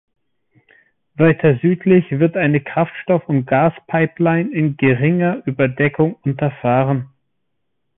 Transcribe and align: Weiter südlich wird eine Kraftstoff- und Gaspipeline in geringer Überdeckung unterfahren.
Weiter 1.13 1.59
südlich 1.61 2.05
wird 2.17 2.35
eine 2.35 2.59
Kraftstoff- 2.59 3.29
und 3.29 3.45
Gaspipeline 3.45 4.49
in 4.51 4.75
geringer 4.75 5.43
Überdeckung 5.45 6.15
unterfahren. 6.23 7.11